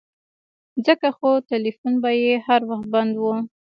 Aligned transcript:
ځکه 0.85 1.07
خو 1.17 1.29
ټيلفون 1.49 1.93
به 2.01 2.11
يې 2.23 2.33
هر 2.47 2.61
وخت 2.69 2.87
بند 2.93 3.13
و. 3.17 3.23